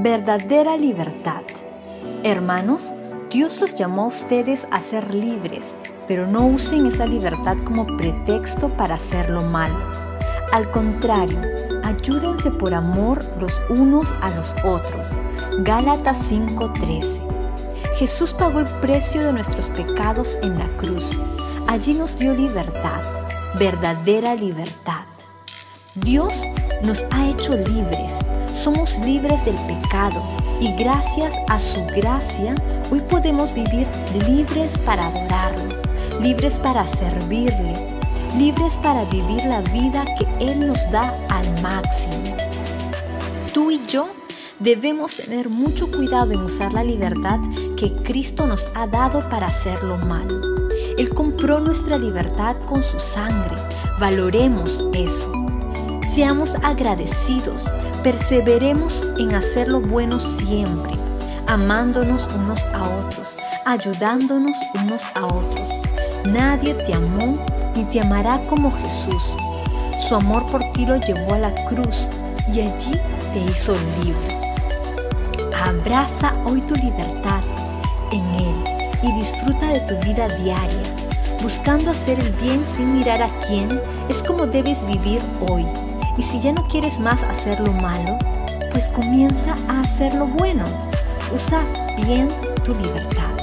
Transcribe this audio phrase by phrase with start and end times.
[0.00, 1.42] verdadera libertad.
[2.22, 2.92] Hermanos,
[3.30, 5.74] Dios los llamó a ustedes a ser libres,
[6.06, 9.72] pero no usen esa libertad como pretexto para hacerlo mal.
[10.52, 11.40] Al contrario,
[11.82, 15.04] ayúdense por amor los unos a los otros.
[15.64, 17.20] Gálatas 5:13.
[17.96, 21.20] Jesús pagó el precio de nuestros pecados en la cruz.
[21.66, 23.02] Allí nos dio libertad,
[23.58, 25.06] verdadera libertad.
[25.96, 26.32] Dios
[26.82, 28.18] nos ha hecho libres.
[28.54, 30.22] Somos libres del pecado
[30.60, 32.54] y gracias a su gracia
[32.90, 33.86] hoy podemos vivir
[34.26, 35.76] libres para adorarlo,
[36.20, 37.74] libres para servirle,
[38.36, 42.36] libres para vivir la vida que Él nos da al máximo.
[43.52, 44.08] Tú y yo
[44.58, 47.38] debemos tener mucho cuidado en usar la libertad
[47.76, 50.40] que Cristo nos ha dado para hacerlo malo.
[50.96, 53.54] Él compró nuestra libertad con su sangre.
[54.00, 55.37] Valoremos eso.
[56.18, 57.62] Seamos agradecidos,
[58.02, 60.94] perseveremos en hacer lo bueno siempre,
[61.46, 65.68] amándonos unos a otros, ayudándonos unos a otros.
[66.24, 67.38] Nadie te amó
[67.76, 69.22] ni te amará como Jesús.
[70.08, 72.08] Su amor por ti lo llevó a la cruz
[72.52, 72.98] y allí
[73.32, 74.40] te hizo libre.
[75.56, 77.42] Abraza hoy tu libertad
[78.10, 78.56] en Él
[79.04, 80.82] y disfruta de tu vida diaria.
[81.44, 85.64] Buscando hacer el bien sin mirar a quién es como debes vivir hoy.
[86.18, 88.18] Y si ya no quieres más hacer lo malo,
[88.72, 90.64] pues comienza a hacer lo bueno.
[91.32, 91.62] Usa
[92.04, 92.28] bien
[92.64, 93.37] tu libertad.